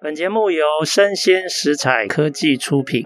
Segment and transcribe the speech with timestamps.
[0.00, 3.04] 本节目由生鲜食材科技出品。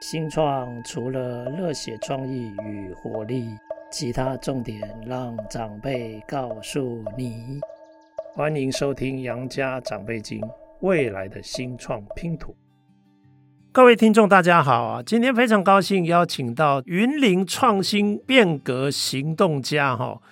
[0.00, 3.48] 新创除了热血创意与活力，
[3.90, 7.58] 其他重点让长辈告诉你。
[8.32, 10.40] 欢迎收听《杨家长辈经》，
[10.82, 12.54] 未来的新创拼图。
[13.72, 15.02] 各位听众，大家好啊！
[15.02, 20.22] 今天非常高兴邀请到云林创新变革行动家哈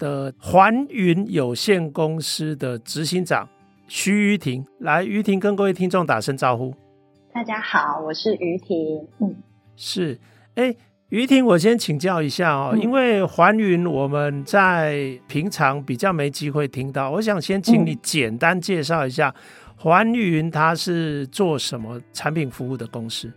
[0.00, 3.46] 的环云有限公司的执行长
[3.86, 6.74] 徐于婷来，于婷跟各位听众打声招呼。
[7.32, 9.06] 大家好，我是于婷。
[9.18, 9.36] 嗯，
[9.76, 10.18] 是，
[10.54, 10.74] 哎，
[11.10, 19.28] 于婷，我先请教一下哦，嗯、因为环云我们在平常比较没机会听到，我想先请你简单介绍一下。
[19.28, 23.32] 嗯环云它是做什么产品服务的公司？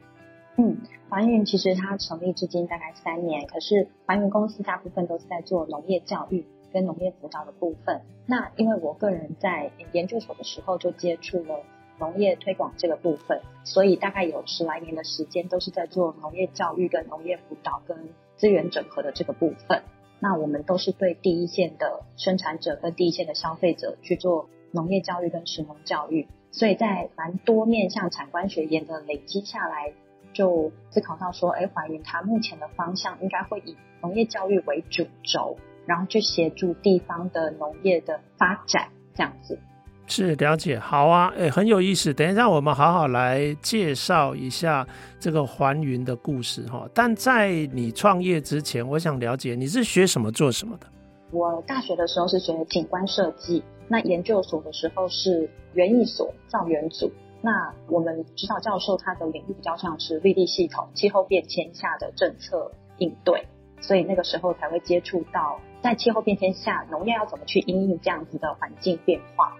[0.57, 0.75] 嗯，
[1.07, 6.43] 环云其实它成立至今大概三年，可是环云公司大部分都是在做农业教育
[6.73, 8.01] 跟农业辅导的部分。
[8.25, 11.61] 那因为我个人在研究所的时候就接触了
[11.99, 19.83] 农业推广这个部分，所以大概有十来年的时间都是在做农业教育跟农业辅导跟资源整合的这个部分。
[20.19, 24.49] 那我们都是对第一线的生产者跟第一线的消费者去做。
[24.75, 29.93] 农业教育跟食农教育，所以在蛮多面向产官学研的累积下来，
[30.33, 39.57] 就思考到说，哎，环云它目前的方向应该会以农业教育为主轴，然后去协助地方的农业的发展，这样子。
[40.05, 42.13] 是了解，好啊，哎，很有意思。
[42.13, 44.85] 等一下我们好好来介绍一下
[45.17, 46.87] 这个环云的故事哈。
[46.93, 50.87] 但在你创业之前，我想了解你是学什么做什么的？
[51.31, 53.63] 我大学的时候是学景观设计。
[53.87, 63.45] 那研究所的时候是园艺所造园组，那我们指导教授他的领域比较像是绿地系统、气候变迁下的政策应对，
[63.81, 69.53] 所以那个时候才会接触到在气候变迁下农业要怎么去应应这样子的环境变化。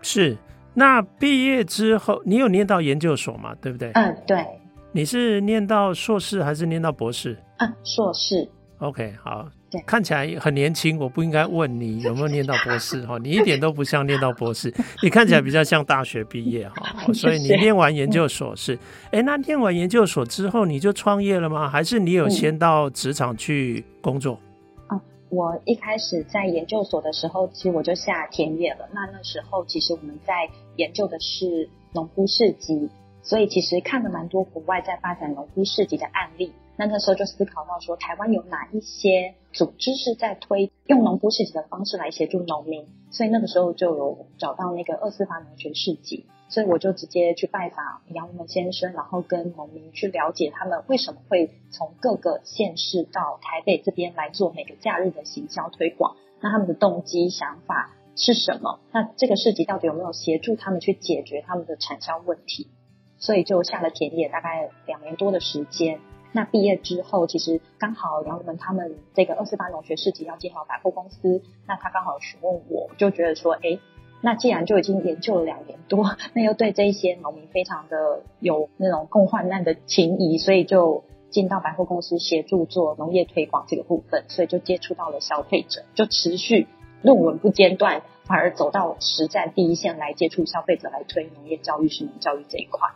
[0.00, 0.36] 是，
[0.72, 3.54] 那毕业之后你有念到研究所吗？
[3.60, 3.90] 对不对？
[3.94, 4.46] 嗯，对。
[4.92, 7.36] 你是念到硕士还是念到博士？
[7.58, 8.48] 嗯，硕士。
[8.78, 9.48] OK，好。
[9.70, 14.72] 对看起来很年轻，我不应该问你有没有念到博士哈，你一点都不像念到博士，
[15.02, 16.76] 你看起来比较像大学毕业哈，
[17.12, 18.78] 所以你念完研究所是，
[19.10, 21.68] 哎，那念完研究所之后你就创业了吗？
[21.68, 24.38] 还是你有先到职场去工作？
[25.34, 28.88] 我一开始在研究所的时候，其实我就下田野了。
[28.92, 32.88] 那那时候其实我们在研究的是农夫市集，
[33.22, 36.52] 所以其实看了蛮多国外在发展农夫市集的案例。
[36.76, 58.80] 那那时候就思考到说，台湾有哪一些组织是在推用农夫市集的方式来协助农民，所以那个时候就有找到那个二四八农学市集，所以我就直接去拜访杨文先生，然后跟农民去了解他们为什么会从各个县市到台北这边来做每个假日的行销推广，那他们的动机想法是什么？
[58.90, 62.66] 那这个市集到底有没有协助他们去解决他们的产销问题？
[63.16, 66.00] 所以就下了田野，大概两年多的时间。
[66.36, 73.78] 那毕业之后，其实刚好杨文他们这个二四八农学市集要进到百货公司，那他刚好询问我，就觉得说，哎，
[74.20, 86.66] 那既然就已经研究了两年多， 那又对这一些农民非常的有那种共患难的情谊，所以就进到百货公司协助做农业推广这个部分，所以就接触到了消费者，就持续
[87.02, 92.90] 论文不间断，反而走到实战第一线来接触消费者，来推农业教育、食农教育这一块。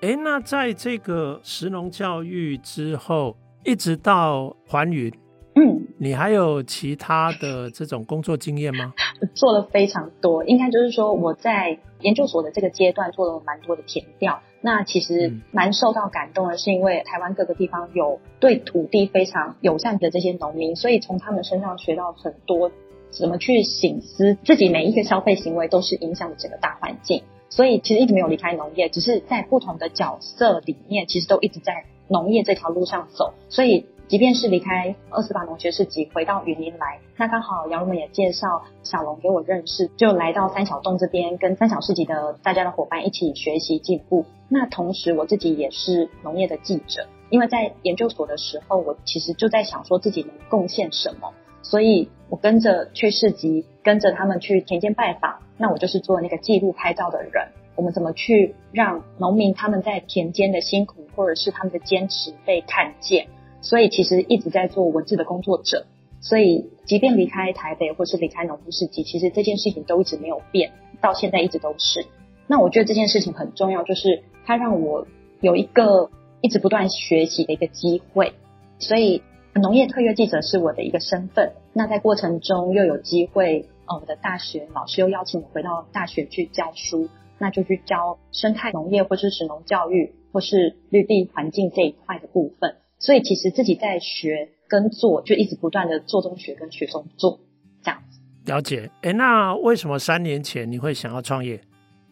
[0.00, 5.12] 哎，那在这个石农教育之后，一直到环云，
[5.56, 8.94] 嗯，你还有其他的这种工作经验吗？
[9.34, 14.40] 做了非常多，应该就是说我在研究所的这个阶段做了蛮多的填调。
[14.60, 22.70] 那其实蛮受到感动的，是因为台湾各个地方有对土地非常友善的这些农民，所以从他们身上学到很多，
[23.10, 27.20] 怎么去省思自己每一个消费行为都是影响整个大环境。
[27.50, 33.34] 所以其实一直没有离开农业，只是在不同的角色里面，其实都一直在农业这条路上走。
[33.48, 44.24] 所以即便是离开二四八农学市集，回到云林来，那刚好杨文也介绍小龙给我认识，就来到三小洞这边，跟三小市集的大家的伙伴一起学习进步。
[44.48, 51.32] 那同时我自己也是农业的记者，因为在研究所的时候，我其实就在想说自己能贡献什么。
[51.60, 57.48] 所以我跟着去市集，跟着他们去田间拜访，那我就是做那个记录拍照的人。
[57.74, 63.28] 我们怎么去让农民他们在田间的辛苦，或者是他们的坚持被看见？
[63.62, 65.86] 所以其实一直在做文字的工作者。
[66.20, 72.04] 所以即便离开台北，或是离开农夫市集，其实这件事情都一直没有变，到现在一直都是。
[72.46, 75.06] 那我觉得这件事情很重要，就是它让我
[75.40, 76.10] 有一个
[76.40, 78.34] 一直不断学习的一个机会。
[78.78, 79.22] 所以。
[79.58, 87.08] 农业特约记者是我的一个身份，那在过程中又有机会呃，我的大学老师又邀请我回到大学去教书，
[87.38, 92.76] 那就去教生态农业或是食农教育或是绿地环境这一块的部分。
[92.98, 97.40] 所以其实自己在学跟做，就一直不断的做中学跟学中做
[97.82, 98.20] 这样子。
[98.52, 101.60] 了解，哎，那为什么三年前你会想要创业？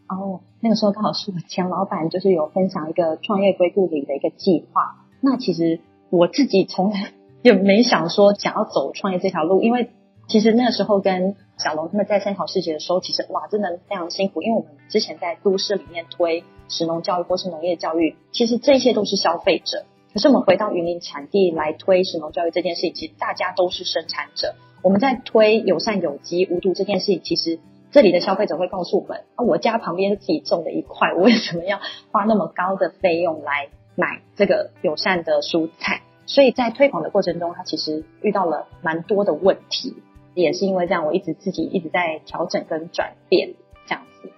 [0.08, 5.04] 哦，那个时候刚好是我前老板就是有分享一个创业归故里的一个计划。
[5.20, 7.12] 那其实我自己从来
[7.46, 9.90] 也没想说想要走创业这条路，因为
[10.28, 19.84] 其实那时候跟小龙他们在参考世界的时候，其实哇，真的非常辛苦，因为我们之前在都市里面推食农教育或是农业教育，其实这些都是消费者。
[20.12, 24.54] 可是我们回到云林产地来推食农教育这件事情，其实大家都是生产者。
[24.82, 27.58] 我们在推友善有机无毒这件事情，其实。
[27.92, 31.78] 这里的消费者会告诉我们：啊，我家旁边自己种的一块，我为什么要
[32.10, 36.02] 花那么高的费用来买这个友善的蔬菜？
[36.26, 39.94] 所以在推广的过程中，他其实遇到了蛮多的问题，
[40.34, 43.55] 也是因为这样，我一直自己一直在调整跟转变
[43.87, 44.31] 这样子。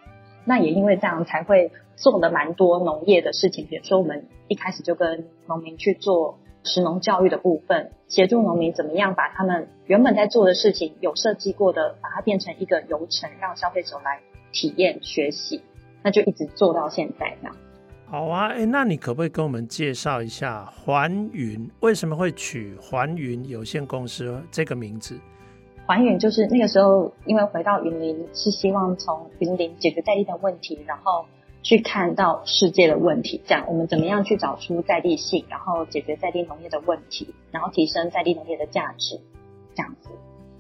[0.45, 6.39] 那也因为这样，才会做了蛮多农业的事情，比如说我们一开始就跟农民去做。
[6.65, 14.21] 食农教育的部分，协助农民怎么样把他们原本在做的事情有设计过的，把它变成一个流程，让消费者来
[14.53, 15.63] 体验学习，
[16.03, 17.57] 那就一直做到现在这样。
[18.11, 25.19] 好啊，哎，那你可不可以跟我们介绍一下环云为什么会取环云有限公司这个名字？
[25.87, 31.27] 环云就是那个时候，因为回到云林是希望从云林解决在地的问题，然后。
[31.61, 39.21] 去看到世界的问题，这样我们怎么样去找出在地性，然后解决在地农业的问题，然后提升在地农业的价值，
[39.75, 40.09] 这样子。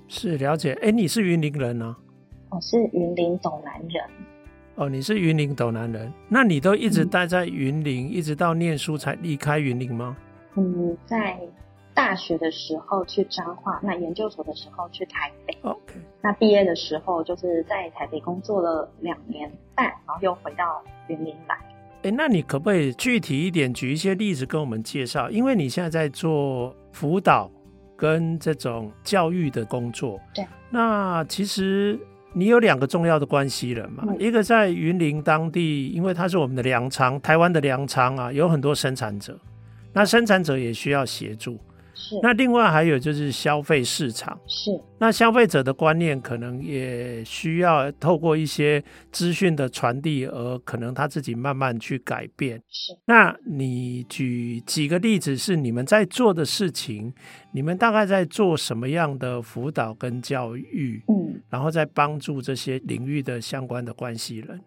[0.09, 1.97] 是了解，哎，你是云林人呢？
[2.51, 4.05] 我是云林斗南人。
[4.79, 10.17] 哦，你是云林斗南人，那你都一直待在云林，嗯、一直到念书才离开云林吗？
[10.57, 11.39] 嗯，在。
[11.95, 15.59] 大学的时候去彰化，那研究所的时候去台北。
[15.63, 21.59] OK，那毕业的时候就是在台北工作了两年半，然后又回到云林来。
[22.05, 25.29] 哎，那你可不可以具体一点举一些例子跟我们介绍？
[25.29, 27.51] 因为你现在在做辅导
[27.97, 30.21] 跟这种教育的工作。
[30.33, 30.47] 对。
[30.71, 31.99] 那其实
[32.39, 39.37] 你有两个重要的关系人嘛，嗯、一个在云林当地，因为它是我们的粮仓，台湾的粮仓啊，有很多生产者，
[39.93, 41.59] 那生产者也需要协助。
[41.99, 52.63] 是，那另外还有就是消费市场，是，那消费者的观念可能也需要透过一些资讯的传递，而可能他自己慢慢去改变。
[52.69, 57.13] 是，那你举几个例子是你们在做的事情？
[57.53, 61.03] 你们大概在做什么样的辅导跟教育？
[61.09, 64.61] 嗯，然后再帮助这些领域的相关的关系人。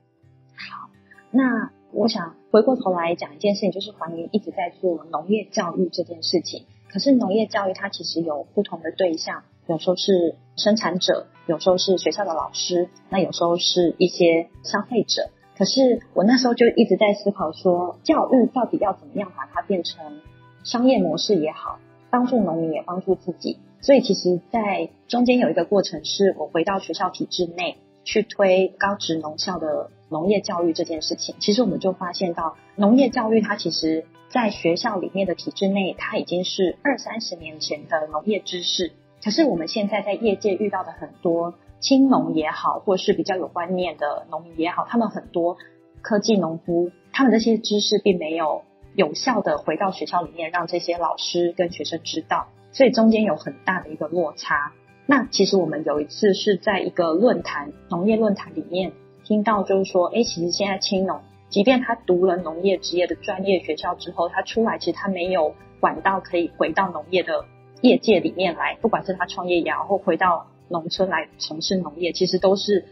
[0.56, 0.90] 好，
[1.32, 6.66] 那我想回过头来讲一件事情，就是环云一直在做农业教育这件事情。
[6.92, 15.30] 可是农业教育它其实有不同的对象，有时候是生产者，有时候是学校的老师，那有时候是一些消费者。
[15.58, 20.20] 可是我那时候就一直在思考说，教育到底要怎么样把它变成
[20.64, 21.80] 商业模式也好，
[22.10, 23.60] 帮助农民也帮助自己。
[23.80, 31.36] 所以其实，在中间有一个过程，是我回到学校体制内去推高职农校的农业教育这件事情。
[31.40, 34.04] 其实我们就发现到，农业教育它其实。
[34.32, 38.94] 在学校里面的体制内，它已经是二三十年前的农业知识。
[39.24, 45.58] 可是我们现在在业界遇到的很多青农也好，或是比较有观念的农民也好，他们很多
[46.02, 48.64] 科技农夫，他们这些知识并没有
[48.96, 54.72] 有效的回到学校里面，让这些老师跟学生知道，所以中间有很大的一个落差。
[55.06, 58.94] 那其实我们有一次是在一个论坛，农业论坛里面
[59.26, 61.20] 听到，就是说，哎，其实现在青农。
[61.52, 67.46] 即便他读了农业职业的专业学校之后，他出来其实他没有管道可以回到农业的
[67.82, 72.86] 业界里面来，不管是他创业也好，或回到农村来从事农业，其实都是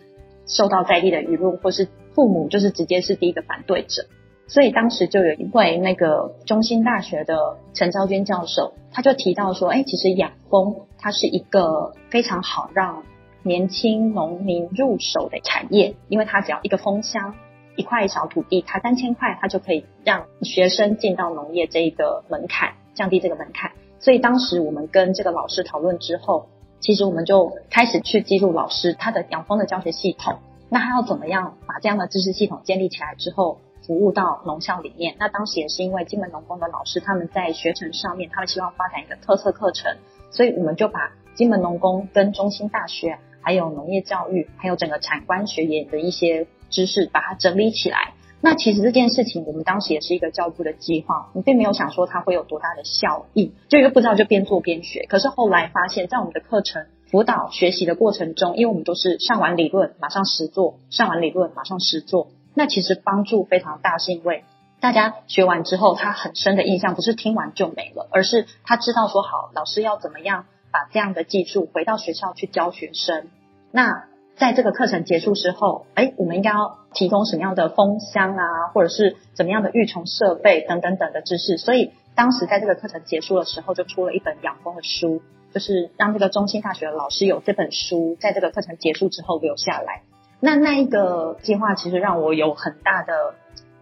[0.45, 4.05] 受到在地的舆论，或是父母就是直接是第一个反对者。
[4.47, 13.03] 所以当时就有一位那个中兴大学的陈昭娟教授，他就提到说，哎，其实养蜂它是一个非常好让
[13.41, 17.35] 年轻农民入手的产业，因为它只要一个蜂箱。
[17.79, 23.71] 一块小土地，它三千块，它就可以让学生进到农业这一个门槛，降低这个门槛。
[24.01, 26.50] 所以当时我们跟这个老师讨论之后，
[26.81, 30.39] 其实我们就开始去记录老师他的养蜂的教学系统。
[30.67, 35.15] 那他要怎么样把这样的知识系统建立起来之后，服务到农校里面？
[35.17, 39.95] 那当时也是因为金门农工的老师他们在学程上面，他们希望发展一个特色课程，
[40.31, 46.45] 所以我们就把金门农工跟中心大学，还有农业教育，还有整个产官学研的一些。
[46.69, 48.13] 知识把它整理起来。
[48.41, 55.05] 那其实这件事情，我们当时也是一个教育部的计划，我并没有想说它会有多大的效益，就又不知道就边做边学。
[55.09, 64.45] 可是后来发现，在我们的课程辅导学习的过程中，因为我们都是上完理论马上实做，上完理论马上实做，那其实帮助非常大，是因为
[64.79, 73.27] 大家学完之后，他很深的印象不是听完就没了，而是他知道说好，老师要怎么样把这样的技术回到学校去教学生。
[73.71, 74.05] 那
[74.39, 81.58] 在这个课程结束之后，哎，我们应该要提供什么样的蜂箱啊，或者是怎么样的育虫设备等等等的知识。
[81.58, 85.22] 所以当时在这个课程结束的时候，就出了一本养蜂的书，
[85.53, 90.03] 就是让这个中兴大学的老师有这本书，在这个课程结束之后留下来。
[90.39, 93.36] 那那一个计划其实让我有很大的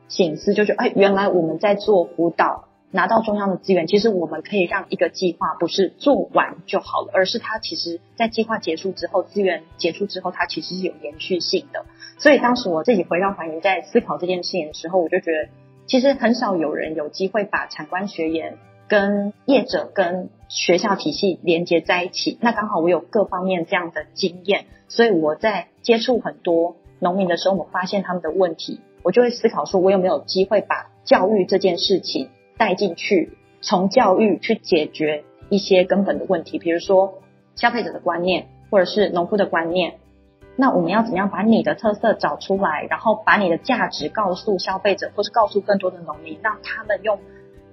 [0.08, 2.67] 醒思，就是哎，原来我们在做辅导。
[2.92, 11.86] 拿到中央的资源，其实我们可以让一个计划不是做完就好了，而是它其实在计划结束之后，资源结束之后，它其实是有延续性的。
[12.18, 15.50] 所以当时我自己回到环云，在思考这件事情的时候，我就觉得，
[15.86, 22.38] 其实很少有人有机会把产官学研跟业者跟学校体系连接在一起。
[22.42, 32.30] 那刚好我有各方面这样的经验，所以我在接触很多农民的时候，我发现他们的问题，我就会思考说，我有没有机会把教育这件事情。
[32.58, 37.20] 带进去，从教育去解决一些根本的问题，比如说
[37.56, 39.96] 消费者的观念，或者是农夫的观念。
[40.56, 47.20] 那我们要怎么样把你的特色找出来，然后把你的价值告诉消费者，或是告诉更多的农民，让他们用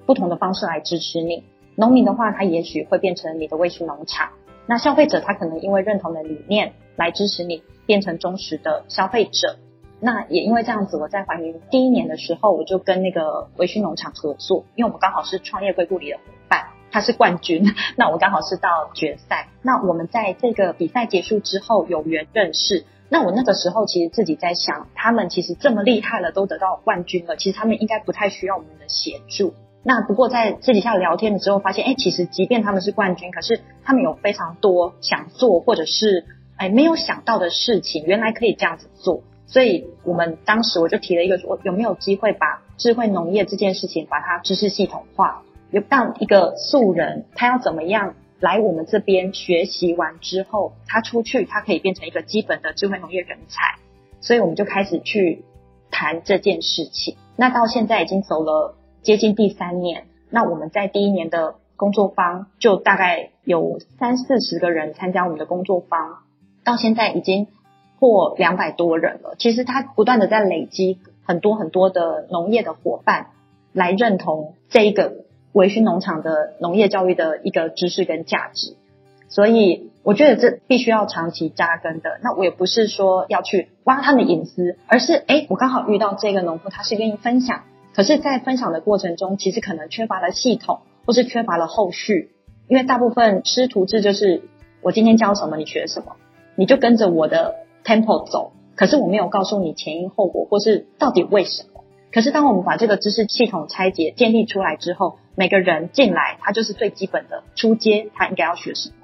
[0.05, 1.45] 不同的方式来支持你。
[1.77, 4.29] 农民的话，他也许会变成你的卫星农场；
[4.67, 9.57] 那消费者，他可能因为认同的理念来支持你，变成忠实的消费者。
[10.05, 17.65] 那也因为这样子，我在怀孕第一年的时候，我就跟那个微醺农场合作，因为我们刚好是创业归故里的伙伴，他是冠军，
[17.97, 19.49] 那我刚好是到决赛。
[19.63, 22.85] 那我们在这个比赛结束之后有缘认识。
[23.09, 29.55] 那我那个时候其实自己在想，他们其实这么厉害了，都得到冠军了，其实他们应该不太需要我们的协助。
[29.83, 39.23] 那不过在私底下聊天的时候发现，哎，其实即便他们是冠军，可是他们有非常多想做或者是哎没有想到的事情，原来可以这样子做。
[39.47, 45.43] 所以我们当时我就提了一个说，有没有机会把智慧农业这件事情把它知识系统化？
[45.71, 53.79] 有当一个素人，他要怎么样来我们这边学习完之后，他出去他可以变成一个基本的智慧农业人才。
[54.21, 55.45] 所以我们就开始去
[55.91, 57.17] 谈这件事情。
[57.37, 66.19] 那到现在已经走了接近第三年，那我们在第一年的工作坊就大概有三四十个人参加我们的工作坊，
[66.63, 67.49] 到现在已经。
[67.99, 73.29] 过两百多人了，其实他不断的在累积很多很多的农业的伙伴
[73.73, 78.77] 来认同这一个微醺农场的农业教育的一个知识跟价值，
[79.29, 82.19] 所以我觉得这必须要长期扎根的。
[82.23, 87.63] 那我也不是说要去挖他的隐私，而是诶，我刚好遇到这个农夫，他是愿意分享，
[87.95, 92.33] 可是，在分享的过程中，其实可能缺乏了系统，或是缺乏了后续，
[92.69, 94.43] 因为大部分师徒制就是
[94.83, 96.17] 我今天教什么，你学什么，
[96.57, 97.64] 你就跟着我的。
[97.85, 101.85] Tempo 走，可是我没有告诉你前因后果，或是到底为什么。
[102.11, 108.95] 可是当我们把这个知识系统拆解、建立出来之后，每个人进来，他就是最基本的初阶，他应该要学什么？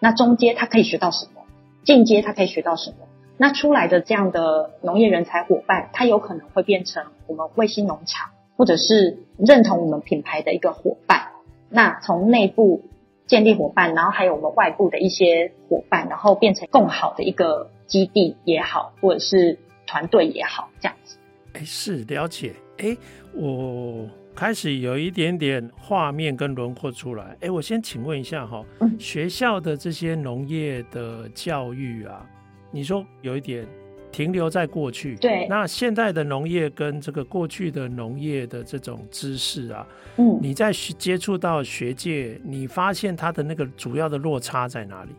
[0.00, 1.42] 那中阶他可以学到什么？
[1.84, 2.96] 进阶他可以学到什么？
[3.38, 11.28] 那出来的这样的农业人才伙伴，他有可能会变成我们卫星农场，或者是认同我们品牌的一个伙伴。
[11.70, 12.82] 那从内部
[13.26, 17.70] 建立伙伴，然后还有我们外部的一些伙伴，然后变成更好的一个。
[17.88, 21.16] 基地也好，或者是团队也好，这样子。
[21.54, 22.54] 哎，是了解。
[22.76, 22.96] 哎，
[23.32, 27.36] 我开始有一点点画面跟轮廓出来。
[27.40, 32.24] 哎，我先请问一下哈，嗯，学校的这些农业的教育啊，
[32.70, 33.66] 你说有一点
[34.12, 35.16] 停留在过去。
[35.16, 35.48] 对。
[35.48, 39.84] 那现在的农业跟这个过去的农业的这种知识啊，
[40.18, 45.10] 嗯，你在接触到学界，你发现它的那个主要的落差在哪里？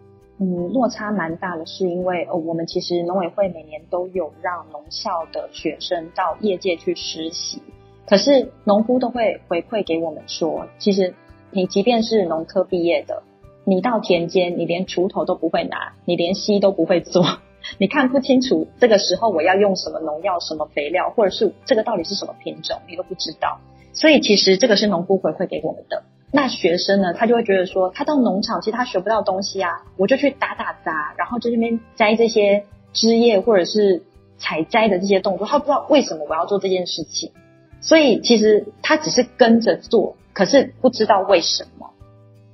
[0.42, 7.62] 嗯，落差蛮大的，是因为哦，我们其实农委会每年都有让农校的学生到业界去实习，
[8.08, 11.14] 可是农夫都会回馈给我们说，其实
[11.52, 13.24] 你即便是农科毕业的，
[13.66, 17.26] 你到田间，你连锄头都不会拿，你连吸都不会做，
[17.78, 23.60] 你看不清楚这个时候我要用什么农药、什么肥料，或者是这个到底是什么品种，你都不知道，
[23.92, 26.04] 所以其实这个是农夫回馈给我们的。
[26.32, 34.04] 那学生呢，他就会觉得说，他到农场其实他学不到东西啊，我就去打打杂，然后在这边摘这些枝叶或者是
[34.38, 37.32] 采摘的这些动作，他不知道为什么我要做这件事情，
[37.82, 41.90] 所以其实他只是跟着做，可是不知道为什么，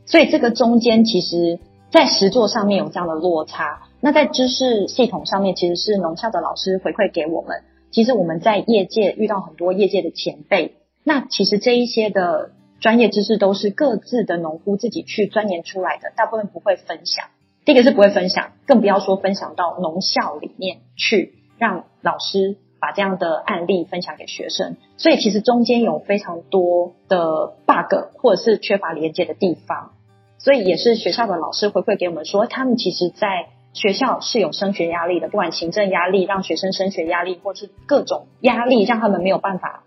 [0.05, 1.59] 所以这个中间其实，
[1.91, 3.89] 在实作上面有这样的落差。
[3.99, 12.51] 那在知识系统上面，其实是农校的老师回馈给我们，其实我们在业界遇到很多业界的前辈，那其实这一些的。
[12.85, 17.25] 专业知识都是各自的农夫自己去钻研出来的，大部分不会分享。
[17.65, 24.77] 第一个是不会分享，更不要说分享到农校里面去，让老师把这样的案例分享给学生。
[24.97, 29.93] 所以其实中间有非常多的 bug 或者是缺乏连接的地方。
[30.37, 39.85] 所以也是学校的老师回馈给我们说，他们其实在学校是有升学压力的，不管行政压力让学生升学压力，或是各种压力让他们没有办法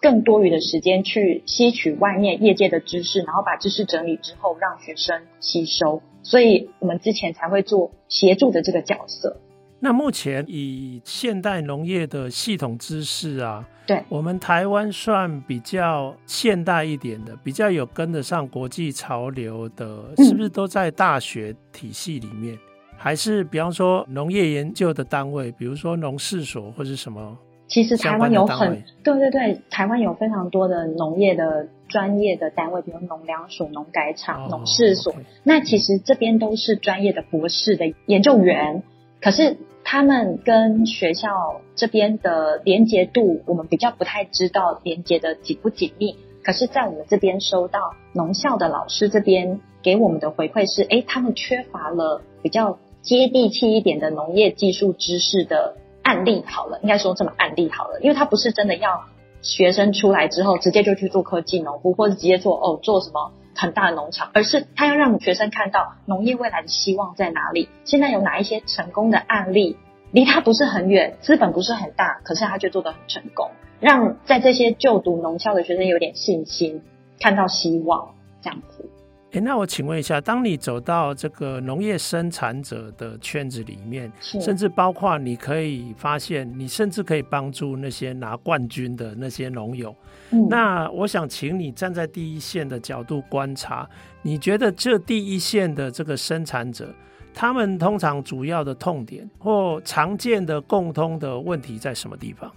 [0.00, 6.02] 更多余的时间去吸取外面业界的知识，然后把知识整理之后让学生吸收。
[6.22, 9.40] 所以我们之前才会做协助的这个角色。
[9.80, 22.56] 那目前以现代农业的系统知识啊，对，我们台湾算比较现代一点的，比较有跟得上国际潮流的，是不是都在大学体系里面？
[22.56, 22.58] 嗯、
[22.96, 27.38] 还是比方说农业研究的单位，比如说农事所或是什么？
[27.68, 31.68] 其实台湾有很，对对对，台湾有非常多的农业的。
[31.88, 38.82] 专业的单位，比如农粮署、农改场、农事所，那其实这边都是专业的博士的研究员。
[39.22, 46.14] 可是他们跟学校这边的连结度，我们比较不太知道连结的紧不紧密。
[46.44, 56.44] 可是，在我们这边收到农校的老师这边给我们的回馈是，诶，他们缺乏了比较接地气一点的农业技术知识的案例。
[56.46, 59.04] 好了，应该说这么案例好了，因为他不是真的要。
[59.40, 67.68] 学生出来之后，直接就去做科技农夫，或者直接做哦做什么很大的农场，而是他要让学生看到农业未来的希望在哪里。
[67.84, 69.76] 现在有哪一些成功的案例，
[70.10, 76.82] 离他不是很远，资本不是很大，可是他却做得很成功，让在这些就读农校的学生有点信心，
[77.20, 78.90] 看到希望，这样子。
[79.32, 89.94] 诶，那我请问一下，当你走到这个农业生产者的圈子里面，甚至包括你可以发现，你甚至可以帮助那些拿冠军的那些农友。
[90.30, 93.86] 嗯，那我想请你站在第一线的角度观察，
[94.22, 96.88] 你觉得这第一线的这个生产者，
[97.34, 102.50] 他们通常主要的痛点或常见的共通的问题在什么地方？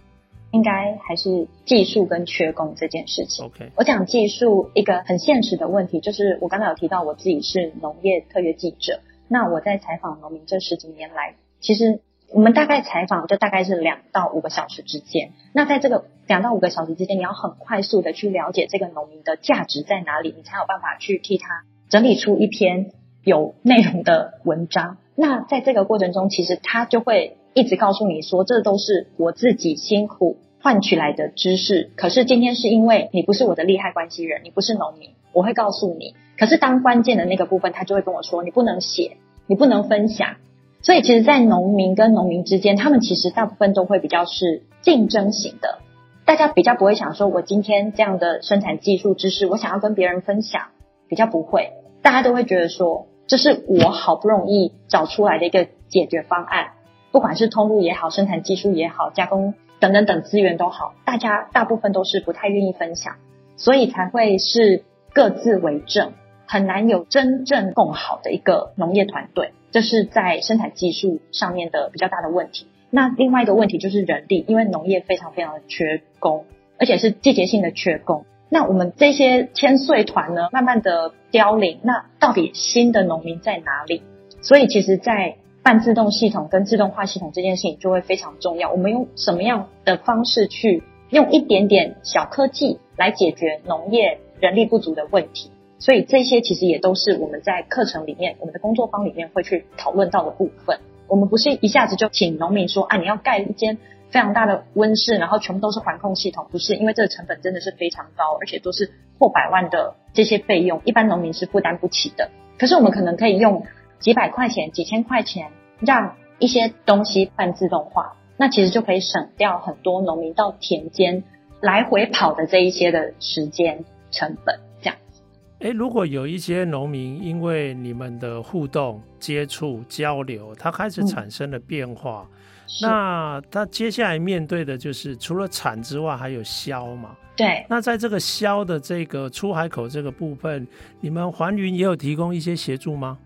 [0.51, 3.45] 应该还是技术跟缺工这件事情。
[3.45, 12.01] OK，我讲技术一个很现实的问题，就是我刚才有提到我自己是农业特约记者，那我在采访农民这十几年来，其实
[12.33, 15.31] 我们大概采访就大概是两到五个小时之间。
[15.53, 22.91] 那在这个两到五个小时之间，你要很快速的去了解这个农民的价值在哪里，你才有办法去替他整理出一篇
[23.23, 24.97] 有内容的文章。
[25.15, 27.37] 那在这个过程中，其实他就会。
[27.53, 31.91] 一直告诉你说，这都是我自己辛苦换取来的知识。
[31.97, 36.15] 可是今天是因为你不是我的利害关系人，你不是农民，我会告诉你。
[36.39, 40.37] 可是当关键的那个部分，他就会跟我说，你不能写，你不能分享。
[40.81, 45.79] 所以其实，在农民跟农民之间，他们其实大部分都会比较是竞争型的。
[46.23, 50.67] 大家比较不会想说，我今天这样的生产技术知识，我想要跟别人分享，
[51.09, 51.73] 比较不会。
[52.01, 56.71] 大家都会觉得说，这是我好不容易找出来的一个解决方案。
[57.13, 63.15] 不管是通路也好，生产技术也好，加工等等等资源都好，大家大部分都是不太愿意分享，
[63.55, 66.11] 所以才会是各自为政，
[66.45, 69.53] 很难有真正共好的一个农业团队。
[69.71, 72.67] 这是在生产技术上面的比较大的问题。
[72.89, 76.43] 那另外一个问题就是人力，因为农业非常非常的缺工，
[76.77, 78.25] 而且是季节性的缺工。
[78.53, 84.03] 那我们这些千岁团呢，慢慢的凋零，那到底新的农民在哪里？
[84.41, 88.69] 所以其实，在半自动系统跟自动化系统这件事情就会非常重要。
[88.69, 95.49] 我们用什么样的方式去用一点点小科技来解决农业人力不足的问题？
[95.79, 100.79] 所以这些其实也都是我们在课程里面、我们的工作坊里面会去讨论到的部分。
[101.07, 103.77] 我们不是一下子就请农民说啊，你要盖一间
[104.11, 112.29] 非常大的温室，然后全部都是环控系统，不是，因为这个成本真的是非常高，而且都是破百万的这些费用，一般农民是负担不起的。
[112.59, 113.65] 可是我们可能可以用。
[114.01, 121.23] 几百块钱、几千块钱，让一些东西半自动化，那其实就可以省掉很多农民到田间
[121.61, 124.59] 来回跑的这一些的时间成本。
[124.81, 125.21] 这样子，
[125.59, 132.37] 诶，如果有一些农民因为你们的互动、接触、交流，他开始产生了变化，嗯、
[132.81, 137.17] 那他接下来面对的就是除了产之外，还有销嘛？
[137.35, 137.65] 对。
[137.69, 140.67] 那在这个销的这个出海口这个部分，
[140.99, 143.17] 你们环云也有提供一些协助吗？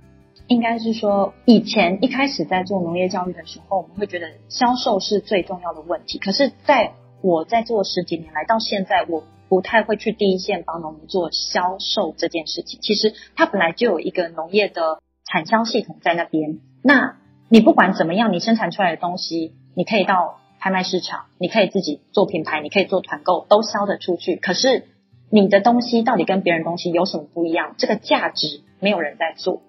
[0.47, 6.19] 应该是说，以前一开始在做农业教育的时候，我们会觉得销售是最重要的问题。
[6.19, 12.79] 可是，在我在做十几年来到现在，我不太会去第一线帮农民做销售这件事情。
[12.81, 16.59] 其实，它本来就有一个农业的产销系统在那边。
[16.83, 17.17] 那
[17.49, 24.35] 你不管怎么样，你生产出来的东西，你可以到拍卖市场，你可以自己做品牌，你可以做团购，都销得出去。
[24.35, 24.87] 可是，
[25.29, 27.75] 你的东西到底跟别人东西有什么不一样？
[27.77, 29.61] 这个价值没有人在做。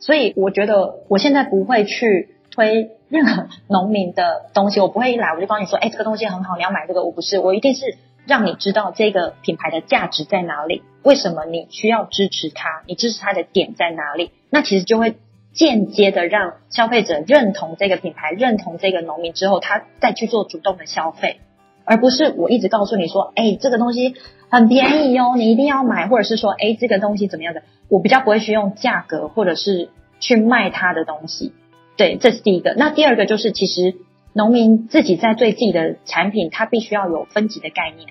[0.00, 7.04] 所以我觉得我现在不会去推任何农民的东西，我不会一来我就帮你说，哎，这个东西很好，你要买这个。
[7.04, 15.16] 我不是，我一定是让你知道这个品牌的价值在哪里，为什么你需要支持它，你支持它的点在哪里，那其实就会
[15.52, 21.40] 间接的让消费者认同这个品牌，认同这个农民之后，他再去做主动的消费。
[21.84, 24.14] 而不是我一直告诉你说，哎，这个东西
[24.48, 27.62] 很便宜哦，你一定要买，或者是说，哎，这个东西怎么样的？
[27.88, 29.88] 我比较不会去用价格或者是
[30.20, 31.52] 去卖他的东西。
[31.96, 32.74] 对，这是第一个。
[32.74, 33.96] 那第二个就是，其实
[34.32, 38.10] 农民自己在对自己的产品，他必须要有分级的概念。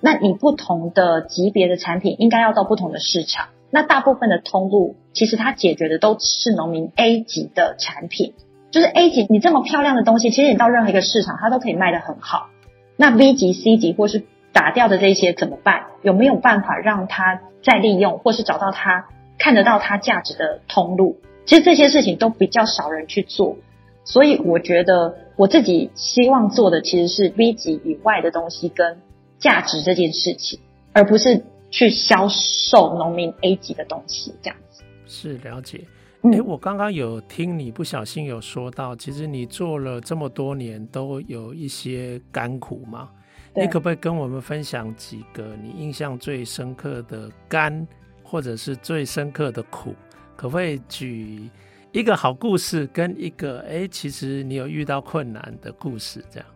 [0.00, 3.48] 那你不同的级别的产品，应该要到不同的市场。
[3.76, 8.32] 那大部分的通路，其实它解决的都是农民 A 级的产品，
[8.70, 12.48] 就是 A 级，你这么漂亮的东西，其实你到任何一个市场，它都可以卖得很好。
[12.96, 14.22] 那 B 级、C 级或是
[14.54, 15.88] 打掉的这些怎么办？
[16.00, 21.18] 有没有办法让它再利用，或是找到它看得到它价值的通路？
[21.44, 23.58] 其实这些事情都比较少人去做，
[24.04, 29.02] 所以我觉得我自己希望做的其实是 B 级以外的东西跟
[29.38, 30.60] 价值这件事情，
[30.94, 34.82] 而不是去销售农民 A 级的东西这样子。
[35.06, 35.84] 是了解。
[36.22, 43.10] 哎，我刚刚有听你不小心有说到，其实你做了这么多年，都有一些甘苦嘛？
[43.54, 47.86] 你可不可以跟我们分享几个你印象最深刻的甘，
[48.24, 49.94] 或者是最深刻的苦？
[50.34, 51.48] 可不可以举
[51.92, 56.24] 一个好故事，跟一个哎，其实你有遇到困难的故事？
[56.28, 56.48] 这样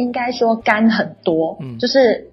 [0.00, 2.30] 应该说干很多，嗯，就是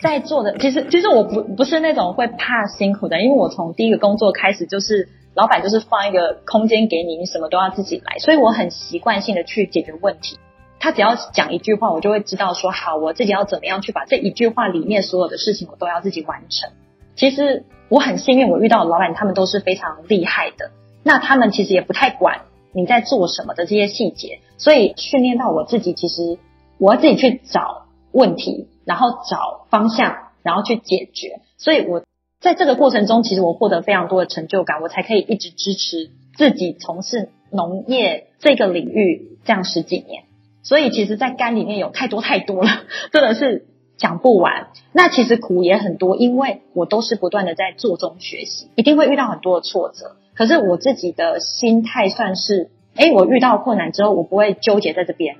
[0.00, 0.56] 在做的。
[0.60, 5.08] 其实，其实我不不是那种会怕辛苦的，因为我从第一个工作开始就是。
[5.34, 10.38] 老板就是放一个空间给你，你什么都要自己来，所以我很习惯性的去解决问题。
[10.78, 16.68] 他只要讲一句话，我就会知道说好，我自己要怎么样去把这一句话里面所有的事情，我都要自己完成。
[17.16, 20.70] 其实我很幸运，我遇到的老板他们都是非常厉害的，
[21.02, 22.42] 那他们其实也不太管
[22.74, 26.36] 你在做什么的这些细节，所以训练到我自己，其实
[26.82, 31.40] 我要自己去找问题，然后找方向，然后去解决。
[31.56, 32.02] 所以我。
[32.40, 40.24] 在这个过程中，其实我获得非常多的成就感，我才可以一直支持自己从事农业这个领域这样十几年。
[40.64, 42.68] 所以，其实，在甘里面有太多太多了，
[43.14, 44.70] 真的是讲不完。
[44.90, 50.16] 那其实苦也很多，因为我都是不断的在做中学习，一定会遇到很多的挫折。
[50.34, 55.36] 可是我自己的心态算是，诶，我遇到困难之后，我不会纠结在这边，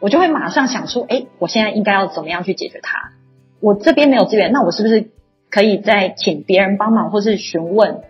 [0.00, 3.12] 我就会马上想出，诶，我现在应该要怎么样去解决它？
[3.60, 5.10] 我这边没有资源，那我是不是？
[5.48, 8.02] 可以再请别人帮忙，或是询问。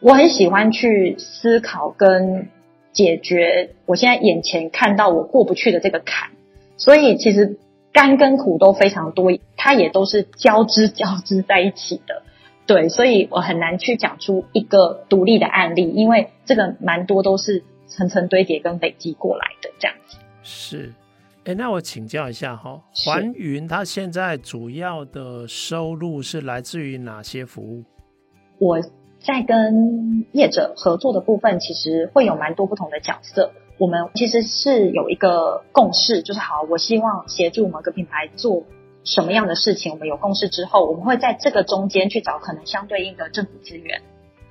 [0.00, 2.48] 我很喜欢去思考跟
[2.92, 6.30] 解决我现在眼前看到我过不去的这个坎，
[6.76, 7.58] 所以其实
[7.90, 12.22] 甘跟苦都非常多，它也都是交织交织在一起的。
[12.66, 20.18] 对，所以我很难去讲出一个独立的案例，因为这个蛮多都是层层堆叠跟累积过来的这样子。
[20.42, 20.92] 是。
[21.44, 27.84] 哎，那我请教一下哈，环云它现在主要的收入是来自于哪些服务？
[28.58, 28.80] 我
[29.20, 33.52] 在跟业者合作的部分，其实会有蛮多不同的角色。
[33.76, 38.62] 我们其实是有一个共识，就是好，我希望协助某个品牌做
[39.04, 39.92] 什么样的事情。
[39.92, 44.00] 我们有共识之后，我们会在这个中间去找可能相对应的政府资源。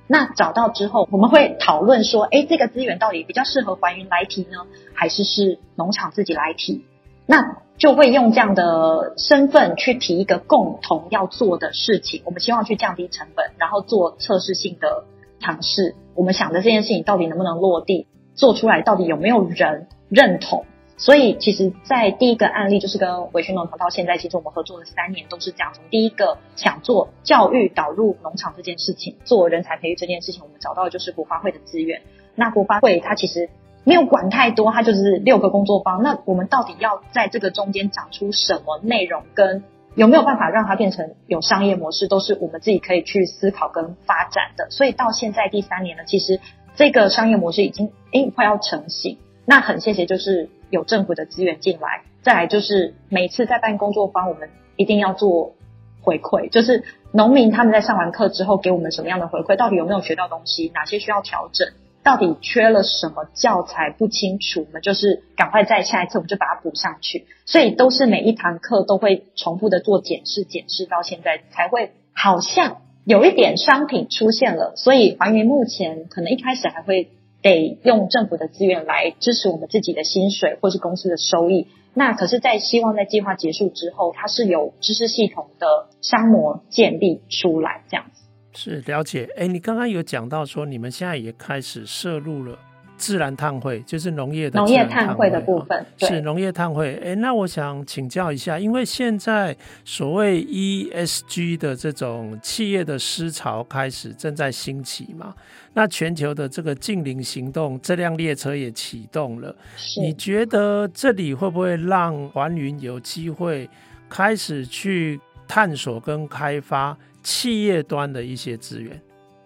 [0.06, 6.84] 那找到之后，我们会讨论说，哎，这个资源到底比较适合环云来提呢，还是是农场自己来提？
[7.26, 12.22] 那就会用这样的身份去提一个共同要做的事情。
[12.26, 15.04] 我们希望去降低成本，然后做测试性的
[15.40, 15.94] 尝试。
[16.14, 20.66] 我们想的这件事情到底能不能落地，做出来到底有没有人认同？
[20.96, 25.72] 所以，其实，在第一个案例就是跟维讯农场到现在，其实我们合作了三年，都是这样。
[25.74, 32.02] 从第一个想做教育导入农场这件事情，做人才培育这件事情，我们找到的就是国发会的资源。
[32.36, 33.50] 那国发会它其实
[33.82, 36.00] 没有管太多，它就是六个工作坊。
[36.04, 39.64] 那我们到底要在这个中间长出什么内容，跟
[39.96, 44.70] 有没有办法让它变成有商业模式，都是我们自己可以去思考跟发展的。
[44.70, 46.38] 所以到现在第三年了，其实
[46.76, 49.18] 这个商业模式已经诶快要成型。
[49.44, 50.48] 那很谢谢，就是。
[50.74, 55.54] 有政府的资源进来，再来就是每次在办工作坊，我们一定要做
[56.02, 56.82] 回馈，就是
[57.12, 61.68] 农民他们在上完课之后给我们什么样的回馈，到底有没有学到东西，哪些需要调整，
[62.02, 77.10] 到底缺了什么教材不清楚，我们就是赶快在下一次我们就把它补上去，所以都是每一堂课都会重复的做检视，检视到现在才会好像有一点商品出现了，所以环云目前可能一开始还会。
[77.44, 81.68] 得用政府的资源来支持我们自己的薪水或是公司的收益。
[81.92, 85.66] 那可是，在希望在计划结束之后，它是由知识系统的
[86.00, 88.24] 商模建立出来这样子。
[88.54, 89.28] 是了解。
[89.36, 92.58] 哎，你刚刚有讲到说，你们现在也开始摄入了。
[92.96, 97.00] 自然碳汇就是农业的农业碳汇的部分，是农业碳汇。
[97.04, 105.34] 哎，那我想请教一下，因为现在所谓 ESG 的这种企业的思潮开始正在兴起嘛，
[105.74, 109.54] 那全球的这个净零行动这辆列车也启动了。
[110.00, 113.68] 你觉得这里会不会让环云有机会
[114.08, 118.98] 开始去探索跟开发企业端的一些资源？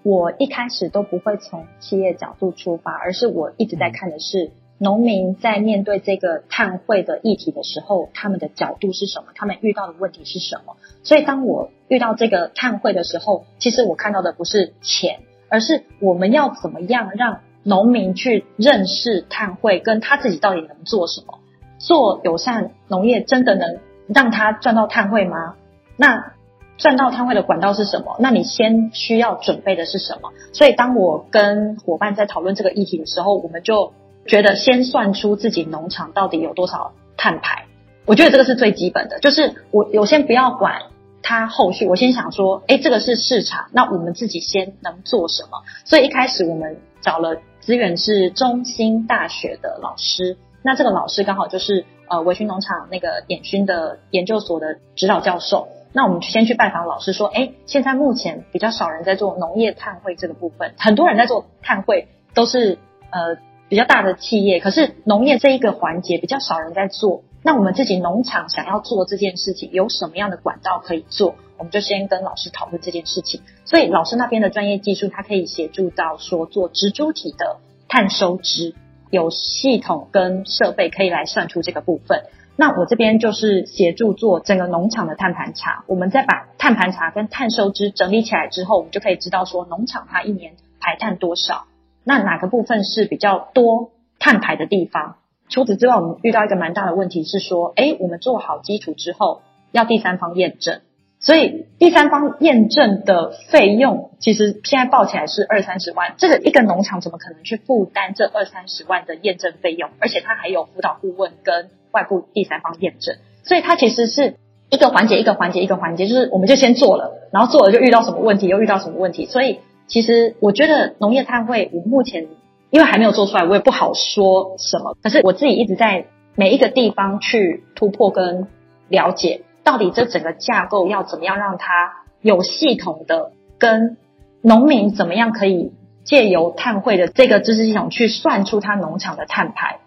[0.08, 10.78] 我一开始都不会从企业角度出发，而是我一直在看的是农民在面对这个碳汇的议题的时候，他们的角度是什么，他们遇到的问题是什么。
[11.02, 21.38] 所以当我遇到这个碳汇的时候，其实我看到的不是钱，而是我们要怎么样让农民去认识碳汇，跟他自己到底能做什么。
[21.78, 25.56] 做友善农业真的能让他赚到碳汇吗？
[25.98, 26.32] 那？
[26.78, 28.16] 赚到碳汇的管道是什么？
[28.20, 30.32] 那你先需要准备的是什么？
[30.52, 33.92] 所以当我跟伙伴在讨论这个议题的时候，我们就
[34.26, 37.66] 觉得先算出自己农场到底有多少碳排。
[38.06, 40.82] 我觉得这个是最基本的，就是我我先不要管
[41.20, 45.64] 它后续，我先想说，诶，这个是市场，那我们自己先能做什么？
[45.84, 55.66] 所以一开始我们找了资源是中兴大学的老师，那这个老师刚好就是呃维勋农场那个点熏的研究所的指导教授。
[55.92, 62.78] 那我们先去拜访老师，说，诶，现在目前比较少人在做农业碳汇这个部分，很多人在做碳汇都是
[63.10, 63.36] 呃
[63.68, 67.22] 比较大的企业，可是农业这一个环节比较少人在做。
[67.42, 71.36] 那我们自己农场想要做这件事情，有什么样的管道可以做？
[71.56, 73.40] 我们就先跟老师讨论这件事情。
[73.64, 78.74] 所以老师那边的专业技术，它可以协助到说做植株体的碳收支，
[79.10, 82.24] 有系统跟设备可以来算出这个部分。
[82.60, 91.66] 那我这边就是协助做整个农场的碳盘查，我们再把碳盘查跟碳收支整理起来之后，我们就可以知道说农场它一年排碳多少，
[92.02, 95.18] 那哪个部分是比较多碳排的地方。
[95.48, 100.80] 除此之外，我们遇到一个蛮大的问题是说，诶，我们做好基础之后要第三方验证，
[101.20, 109.90] 所以第三方验证的费用其实现在报起来是二三十万，这个一个农场怎么可能去负担这二三十万的验证费用？
[110.00, 114.36] 而且它还有辅导顾问跟外部第三方验证，所以它其实是
[114.70, 119.26] 一个环节一个环节一个环节，就是我们就先做了，然后做了就遇到什么问题，又遇到什么问题。
[119.26, 122.26] 所以其实我觉得农业碳汇，我目前
[122.70, 124.96] 因为还没有做出来，我也不好说什么。
[125.02, 128.46] 可是我自己一直在每一个地方去突破跟
[128.88, 133.96] 了解，到底这整个架构要怎么样让它有系统的跟
[134.42, 135.72] 农民怎么样可以
[136.04, 139.78] 借由碳汇的这个知识系统去算出它农场的碳排。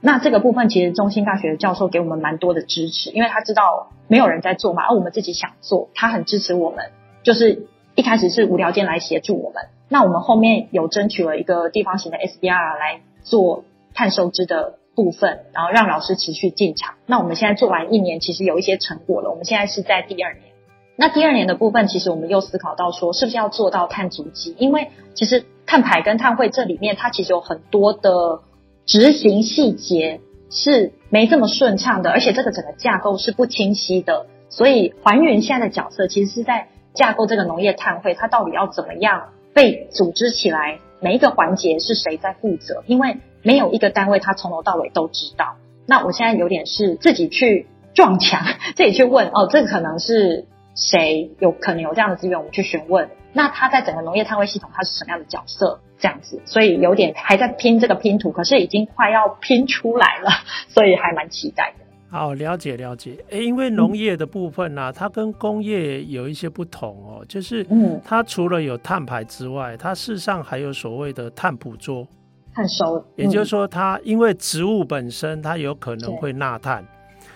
[0.00, 6.90] 那这个部分其实中兴大学教授给我们蛮多的支持，因为他知道没有人在做嘛，而我们自己想做，他很支持我们。
[7.24, 16.94] 就是一开始是无条件来协助我们，那我们后面有争取了一个地方型的 SBR 来做碳收支的部分，然后让老师持续进场。
[17.06, 19.30] 那我们现在做完一年，其实有一些成果了。
[19.30, 20.44] 我们现在是在第二年，
[20.94, 24.54] 那第二年的部分，其实我们又思考到说，是不是要做到碳足迹？
[24.58, 28.42] 因为其实碳排跟碳汇这里面，它其实有很多的。
[28.88, 30.20] 执行细节
[30.50, 42.82] 是没这么顺畅的，而且这个整个架构是不清晰的，所以还原现在的角色其实是在架构这个农业碳汇，它到底要怎么样被组织起来，每一个环节是谁在负责？
[42.86, 45.56] 因为没有一个单位他从头到尾都知道。
[45.86, 48.42] 那我现在有点是自己去撞墙，
[48.74, 50.46] 自己去问哦，这个可能是
[50.78, 53.10] 谁有可能有这样的资源，我们去询问。
[53.32, 55.80] 那他在整个农业碳汇系统，他是什么样的角色？
[55.98, 60.30] 这样子，所以有点还在拼这个拼图，可是已经快要拼出来了，
[60.70, 61.84] 所以还蛮期待的。
[62.08, 63.18] 好，了解了解。
[63.30, 72.06] 诶，因为农业的部分呢、啊，它跟工业有一些不同哦，就是嗯，它除了有碳排之外，它事实上还有所谓的碳捕捉、
[72.54, 73.04] 碳收。
[73.16, 76.86] 也就是说，它因为植物本身它有可能会纳碳。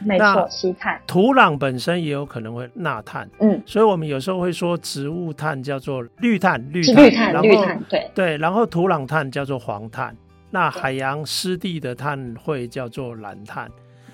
[0.04, 1.00] 没错，吸碳。
[1.06, 10.16] 土壤本身也有可能会纳碳，嗯，所以我们有时候会说植物碳叫做绿碳，绿碳，绿碳，然后绿碳，对对，然后土壤碳叫做黄碳，
[10.50, 13.70] 那海洋湿地的碳会叫做蓝碳，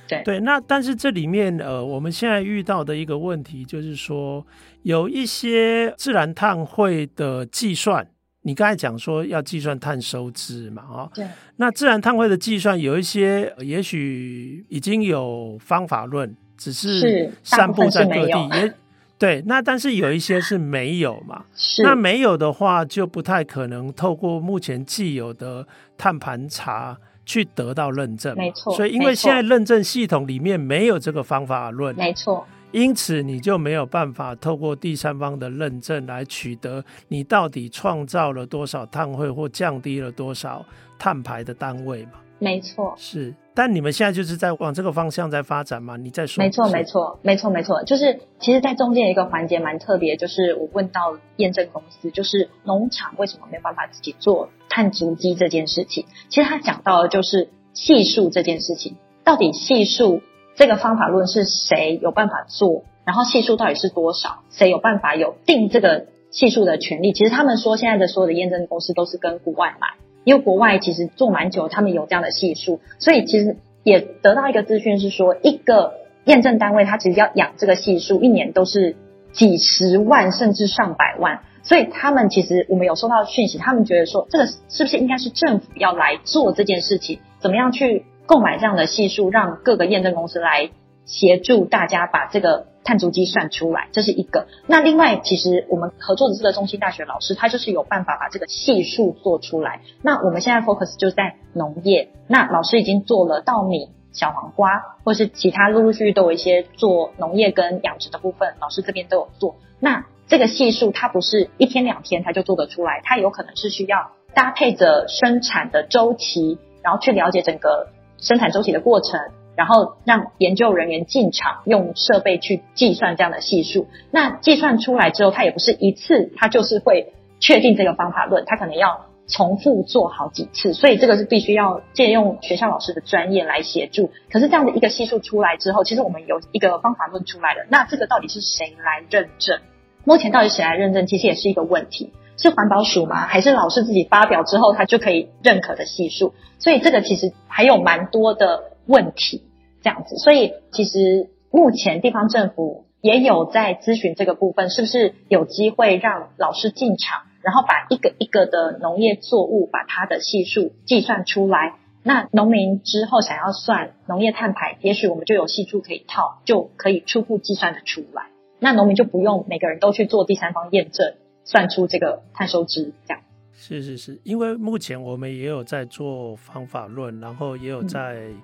[0.06, 4.46] 对对，那但是这里面呃，我们现在遇到的一个问题就是说，
[4.82, 8.06] 有一些自然碳汇的计算。
[8.48, 18.74] 你刚才讲说要计算碳收支嘛，哦，对，那自然碳汇的计算有一些，也许已经有方法论，只是散布在各地，也
[19.18, 19.42] 对。
[19.44, 25.66] 那但是有一些是没有嘛，是那没有的话，就不太可能透过目前既有的
[25.98, 28.74] 碳盘查去得到认证，没错。
[28.74, 32.46] 所以因为现在认证系统里面没有这个方法论，没错。
[32.72, 40.64] 因此你就没有办法透过第三方的认证来取得你到底创造了多少碳汇或降低了多少
[40.98, 42.12] 碳排的单位嘛？
[42.40, 43.34] 没错，是。
[43.52, 45.96] 但你们现在就是在往这个方向在发展嘛？
[45.96, 46.40] 你在说？
[46.44, 47.82] 没错，没错，没错，没错。
[47.82, 56.06] 就是其实，在中间有一个环节蛮特别，就是我问到验证公司，就是农场为什么没有办法自己做碳足迹这件事情。
[56.28, 60.22] 其实他讲到的就是系数这件事情，到底系数
[60.58, 62.82] 这个方法论是谁有办法做？
[63.04, 64.40] 然后系数到底是多少？
[64.50, 67.12] 谁有办法有定这个系数的权利？
[67.12, 69.86] 其实他们说，现在的所有的验证公司都是跟国外买。
[70.24, 75.94] 因为国外其实做蛮久，他们有这样的系数，所以其实也得到一个资讯是说，一个
[76.24, 78.96] 验证单位它其实要养这个系数，一年都是
[79.32, 87.20] 几十万甚至上百万，所以他们其实我们有收到讯息，他们觉得说，这个是不是应该是政府要来做这件事情？
[87.40, 90.70] 怎么样去购买这样的系数，让各个验证公司来
[91.04, 92.68] 协助大家把这个。
[92.84, 94.46] 碳足迹算出来，这是一个。
[94.66, 99.82] 那另外，其实我们合作的这个中兴大学老师，他就是有办法把这个系数做出来。
[100.00, 102.08] 那我们现在 focus 就在农业。
[102.28, 109.56] 那老师已经做了稻米、小黄瓜，或是其他陆陆续续都有一些做农业跟养殖的部分，老师这边都有做。
[109.80, 119.20] 那这个系数，它不是一天两天它就做得出来，它有可能是需要搭配着生产的周期，然后去了解整个生产周期的过程。
[119.56, 134.12] 然后让研究人员进场用设备去计算这样的系数，那计算出来之后，它也不是一次，它就是会确定这个方法论，它可能要重复做好几次，所以这个是必须要借用学校老师的专业来协助。
[134.30, 139.58] 可是这样的一个系数出来之后，其实我们有一个方法论出来了，那这个到底是谁来认证？
[140.04, 143.26] 目前到底谁来认证，其实也是一个问题，是环保署吗？
[143.26, 146.32] 还是老师自己发表之后他就可以认可的系数？
[146.58, 149.42] 所以这个其实还有蛮多的问题。
[149.80, 161.74] 这样子，所以其实目前地方政府也有在咨询这个部分，是不是有机会让老师进场，然后把一个一个的农业作物把它的系数计算出来。
[162.02, 168.24] 那农民之后想要算农业碳排，也许我们就有系数可以套，就可以初步计算得出来。
[168.58, 171.14] 那农民就不用每个人都去做第三方验证，
[171.48, 172.92] 算出这个碳收支。
[173.04, 173.22] 这样。
[173.52, 178.40] 是是是，因为目前我们也有在做方法论，然后也有在、嗯。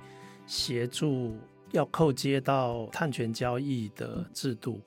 [0.46, 1.34] 协助
[1.72, 4.78] 要扣接到碳权交易的制度，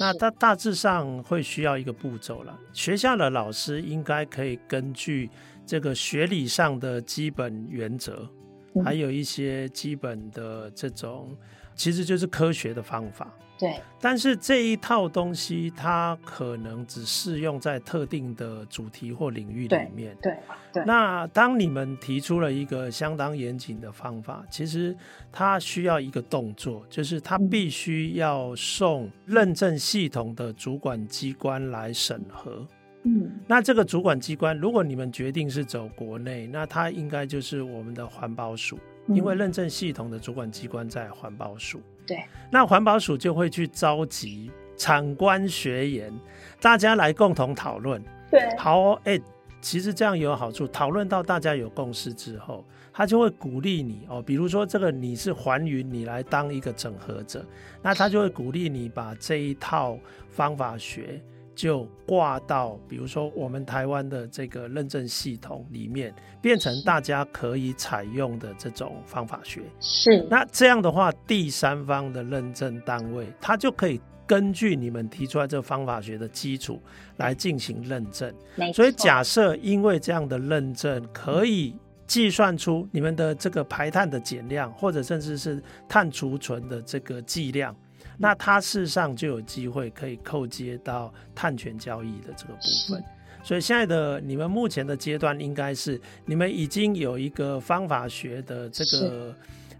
[0.00, 2.58] 那它大致上会需要一个步骤了。
[2.72, 5.30] 学校的老师应该可以根据
[5.64, 8.28] 这个学理上的基本原则，
[8.84, 11.36] 还有一些基本的这种，
[11.74, 13.32] 其实就是科学的方法。
[13.58, 20.14] 对，但是这一套东西它可能只适用在特定的主题或领域里面。
[20.20, 20.36] 对，
[20.74, 20.84] 对。
[20.84, 24.94] 那当你们提出了一个相当严谨的方法，其实
[25.32, 32.66] 它需要一个动作，就是它必须要送认证系统的主管机关来审核。
[33.06, 33.30] 嗯。
[33.46, 41.80] 那这个主管机关，如果你们决定是走国内，那它应该就是我们的环保署，因为认证系统的主管机关在环保署。
[42.06, 46.12] 对，那环保署就会去召集产官学研，
[46.60, 48.02] 大家来共同讨论。
[48.30, 49.20] 对，好哦，哎，
[49.60, 50.66] 其实这样有好处。
[50.68, 54.22] 讨论到大家有共识之后，他就会鼓励你哦。
[54.22, 57.44] 比如说，这个你是环云，你来当一个整合者，
[57.82, 59.98] 那他就会鼓励你把这一套
[60.30, 61.20] 方法学。
[61.56, 69.62] 就挂到，比如说我们台湾的这个认证系统里面，变成大家可以采用的这种方法学。
[69.80, 76.78] 是，那这样的话，第三方的认证单位，它就可以根据你们提出来这个方法学的基础
[77.16, 78.32] 来进行认证。
[78.74, 81.74] 所以假设因为这样的认证可以
[82.06, 87.74] 计算出你们的这个排碳的减量，或者甚至是碳储存的这个剂量。
[88.18, 93.04] 那它事实上就有机会可以扣接到碳权交易的这个部分，
[93.42, 99.34] 所以现在的你们目前的阶段应该是你们已经有一个方法学的这个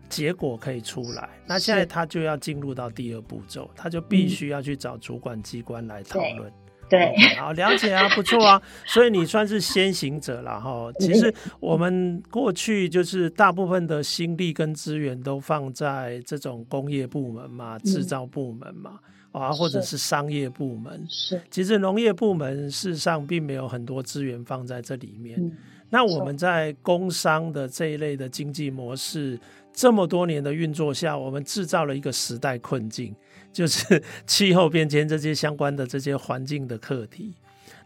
[0.09, 6.53] 结果可以出来，那现在他就要进入到第二步骤，他就必须要去找主管机关来讨论。
[6.89, 10.91] 对，好了解啊， 不错啊，所以你算是先行者了哈。
[11.01, 19.01] 其实我们过去就是大部分的心力跟资源都放在这种工业部门嘛、制造部门嘛，
[19.33, 21.05] 啊，或者是商业部门。
[21.09, 25.53] 是，其实农业部门事实上并没有很多资源放在这里面。
[25.91, 29.39] 那我们在工商的这一类的经济模式
[29.73, 33.15] 这么多年的运作下，我们制造了一个时代困境。
[33.57, 37.33] 就是 气候变迁这些相关的这些环境的课题，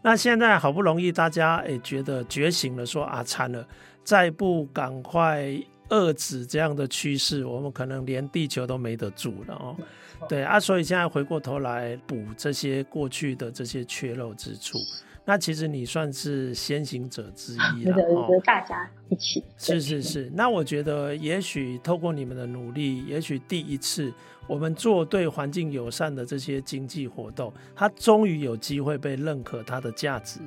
[0.01, 3.65] 那现在好不容易大家也觉得觉醒了说，说啊惨了，
[4.03, 5.47] 再不赶快
[5.87, 9.77] 遏制这样的趋势，我们可能连地球都没得住了哦。
[10.27, 14.77] 对啊，所以现在回过头来补这些过去的这些缺漏之处。
[15.23, 19.41] 那其实你算是先行者之一了，我觉得大家一起。
[19.57, 24.11] 是是是，那我觉得也许透过你们的努力，也许第一次
[24.51, 30.41] 我们做对环境友善的这些经济活动，它终于有机会被认可它的价值。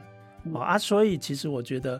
[0.44, 1.98] 嗯、啊，所以其实我觉得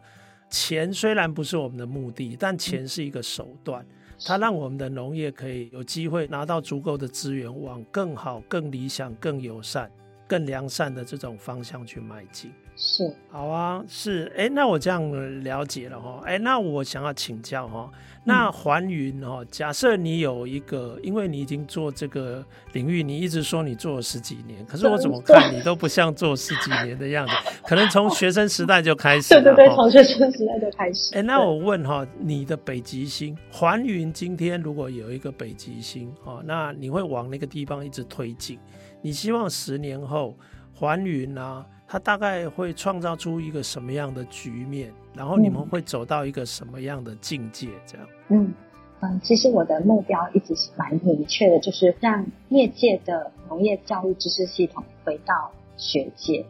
[0.51, 3.89] 钱虽然不是我们的目的，但钱是一个手段，嗯、
[4.27, 9.91] 它让我们的农业可以有机会拿到足够的资源，往更好、更理想、更友善、
[10.29, 12.53] 更良善的这种方向去迈进。
[12.77, 17.89] 是，好啊，是，哎，那我这样了解了哈，哎，那我想要请教哈，
[18.25, 31.15] 那环云哈，假设你有一个，因为你已经做这个领域，你一直说你做了十几年，可是我怎么看你都不像做十几年的样子，可能从学生时代就开始，对对对，从学生时代就开始。
[31.15, 38.59] 哎，那我问哈，你的北极星环云今天如果有一个北极星哦，那你会往那个地方一直推进？
[39.01, 40.37] 你希望十年后
[40.75, 41.65] 环云啊？
[41.87, 47.69] 它大概会创造出一个什么样的局面，然后你们会走到一个什么样的境界？
[47.87, 48.53] 这样，嗯
[49.01, 56.47] 嗯，其实我的目标一直是蛮明确的，就是让业界的农业教育知识系统回到学界，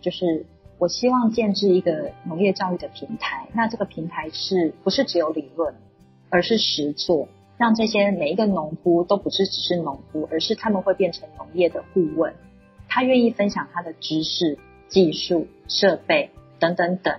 [0.00, 0.44] 就是
[0.78, 3.46] 我希望建置一个农业教育的平台。
[3.54, 5.74] 那这个平台是不是只有理论，
[6.28, 12.34] 而是实做，让这些每一个农夫都不是只是农夫，而是他们会变成农业的顾问，
[12.88, 14.58] 他愿意分享他的知识。
[14.92, 16.30] 技术、设备
[16.60, 17.18] 等等等，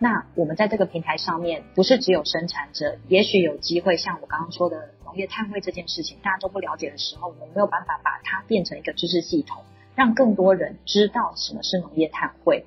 [0.00, 9.62] 那我们在这个平台上面，不是只有生产者，也许有机会像我刚刚说的农业碳汇这件事情，大家都不了解的时候，我们没有办法把它变成一个知识系统，
[9.94, 12.64] 让更多人知道什么是农业碳汇。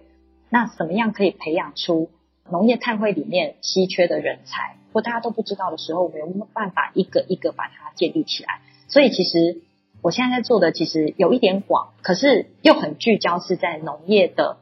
[0.50, 2.10] 那怎么样可以培养出
[2.50, 8.62] 农业碳汇里面稀缺的人才，或大家都不知道的时候，我们有没有办法一个一个把它建立起来？
[8.88, 9.62] 所以其实。
[10.02, 14.58] 我现在在做的其实有一点广，可是又很聚焦，是在农业的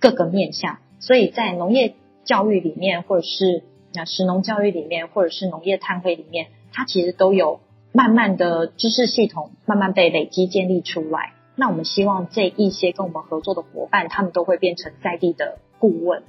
[0.00, 0.78] 各个面向。
[1.00, 3.62] 所以在农业教育里面，或者是
[3.92, 7.60] 那食农教育里面，或者是农业碳汇里面，它其实都有
[7.92, 11.34] 慢慢的知识系统慢慢被累积建立出来。
[11.54, 16.22] 那我们希望这一些跟我们合作的伙伴，他们都会变成在地的顾问，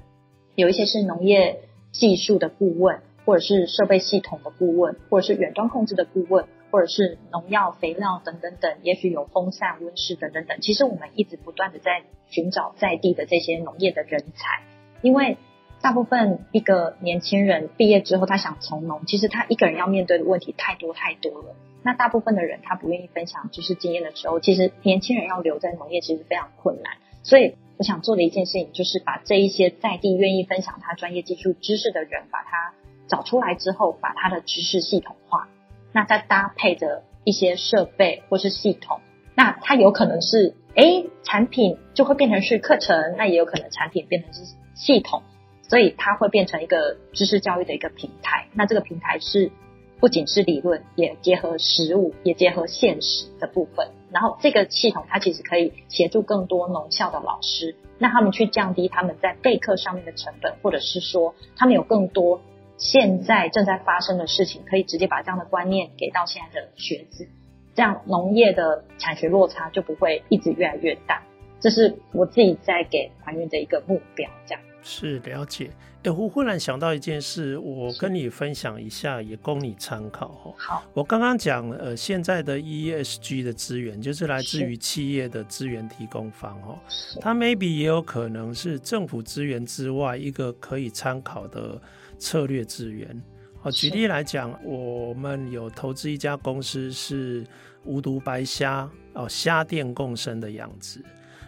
[0.56, 6.46] 有一些是农业技术的顾问，或者是设备系统的顾问，或者是远端控制的顾问。
[6.72, 10.60] 或者是农药、肥料等等等，也许有风扇、温室等等等。
[10.62, 14.64] 其实我们一直不断的在寻找在地的这些农业的人才，
[15.02, 15.38] 因为
[15.82, 21.56] 大部分一个年轻人毕业之后，他想从农，其实他一个人要面对的问题太多太多了。
[21.82, 26.98] 那大部分的人他不愿意分享知识经验的时候，其实年轻人要留在农业其实非常困难。
[27.24, 32.74] 所以我想做的一件事情，就是把这一些在地愿意分享他专业技术知识的人，把他
[33.08, 35.48] 找出来之后，把他的知识系统化。
[35.92, 39.00] 那再搭配着一些设备或是系统，
[39.36, 44.42] 那它有可能是诶产品就会变成是课程，那也有可能产品变成是
[44.76, 45.24] 系统，
[45.62, 48.48] 所以它会变成一个知识教育的一个平台。
[48.54, 49.52] 那这个平台是
[50.00, 53.90] 不仅是理论，也结合实物，也结合现实的部分。
[54.12, 62.42] 然后这个系统它其实可以协助更多农校的老师，那他们去降低他们在备课上面的成本，或者是说他们有更多。
[62.80, 67.28] 现在正在发生的事情，可以直接把这样的观念给到现在的学子，
[67.76, 71.22] 这样农业的产学落差就不会一直越来越大。
[71.60, 74.64] 这是我自己在给还原的一个目标，这样。
[74.82, 75.70] 是了解。
[76.04, 80.54] 哎，我忽然想到一件事，我跟你分享一下，也供你参考哈。
[80.58, 86.80] 好，我刚刚讲呃，现在的 ESG 的资源就是来自于企业的资源提供方哈，
[87.20, 91.78] 它 maybe 也有可能是政府资源之外一个可以参考的。
[92.20, 93.20] 策略资源，
[93.62, 97.44] 好，举例来讲，我们有投资一家公司是
[97.86, 101.04] 无毒白虾哦，虾店共生的养殖。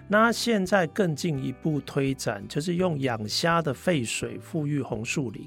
[0.08, 5.46] 那现在更进一步推展，就是用养虾的废水富育红树林。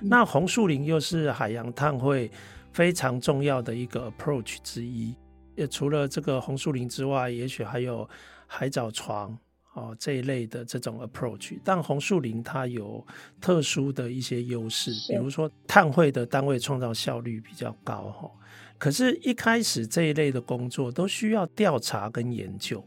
[0.00, 2.30] 那红树林又是海洋碳汇
[2.72, 5.14] 非常重要的一个 approach 之一。
[5.54, 8.08] 也除了这个红树林之外，也许还有
[8.46, 9.36] 海藻床。
[9.76, 13.06] 哦，这一类的这种 approach，但红树林它有
[13.42, 18.30] 特殊的一些优势，比如说碳汇的单位创造效率比较高哈。
[18.78, 22.82] 可是，一开始这一类的工作都需要调查跟研究。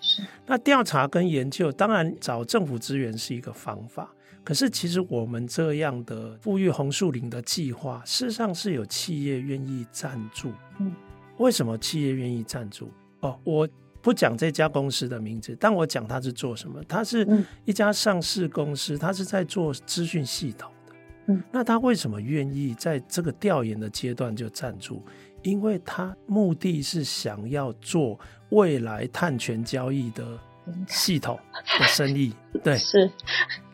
[0.00, 4.12] 是，那调查跟研究，当然找政府资源是一个方法。
[4.42, 10.52] 可是，其实我们这样的富裕红树林的计划，事实上是有企业愿意赞助。
[10.80, 10.92] 嗯，
[11.38, 12.90] 为什么企业愿意赞助？
[13.20, 13.68] 哦，我。
[14.02, 16.82] 不讲这家公司的名字，但我讲它是做什么。
[16.88, 17.26] 它是
[17.64, 20.94] 一家上市公司，它是在做资讯系统的。
[21.28, 25.02] 嗯，那他为什么愿意在这个调研的阶段就赞助？
[25.42, 28.18] 因为他目的是想要做
[28.50, 30.38] 未来碳权交易的
[30.86, 31.38] 系统
[31.80, 32.32] 的生意，
[32.62, 33.10] 对，是，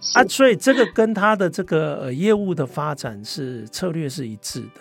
[0.00, 4.80] 是啊，所以这个跟他的这个呃业务的发展是策略是一致的，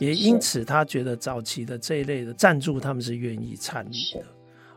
[0.00, 4.24] 也因此他觉得早期的这一类的赞助他们是愿意参与的。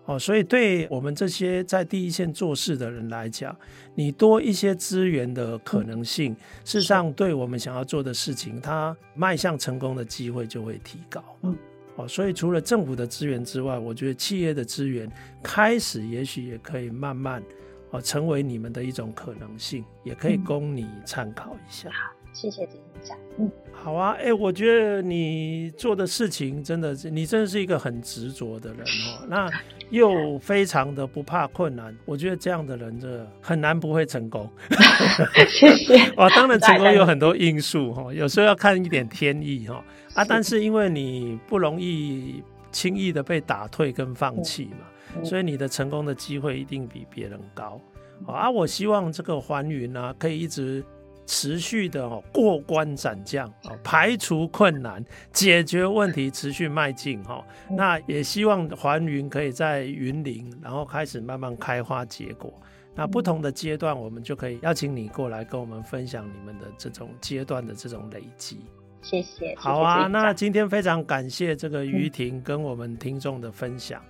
[0.08, 3.54] 哦，所以对我们这些在第一线做事的人来讲，
[3.94, 11.22] 你多一些资源的可能性，嗯、事实上对我们想要做的事情，它迈向成功的机会就会提高。
[11.42, 11.54] 嗯，
[11.98, 15.12] 哦，所以除了政府的资源之外，我觉得企业的资源
[15.44, 17.44] 开始也许也可以慢慢
[17.92, 21.90] 哦成为你们的一种可能性，也可以供你参考一下。
[21.90, 23.18] 嗯，谢谢执行长。
[23.40, 29.26] 嗯，好啊，哎、欸，我觉得你做的事情真的是，你真的是一个很执着的人哦。
[29.30, 29.50] 那。
[29.90, 34.46] 又非常的不怕困难，我觉得这样的人这很难不会成功。
[35.48, 35.96] 谢谢。
[36.18, 39.82] 哇，当然成功有很多因素哈，有时候要看一点天意哈
[40.14, 47.80] 啊，但是因为你不容易轻易的被打退跟放弃嘛，所以你的成功的机会一定比别人高。
[48.26, 50.84] 啊，我希望这个环云呢可以一直。
[51.28, 57.46] 持续的哦过关斩将哦，排除困难，解决问题，持续迈进哈。
[57.70, 62.52] 那也希望环云可以在云林，然后开始慢慢开花结果。
[62.96, 68.66] 那不同的阶段，我们就可以邀请你过来跟我们分享你们的这种阶段的这种累积。
[69.04, 69.54] 谢谢。
[69.56, 74.02] 好啊，那今天非常感谢这个于婷跟我们听众的分享。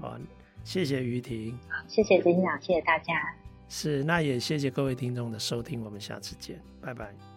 [0.00, 0.16] 好，
[0.62, 1.58] 谢谢于婷。
[1.68, 3.14] 好，谢谢执行长，谢谢大家。
[3.68, 7.35] 是，那也谢谢各位听众的收听，我们下次见，拜拜。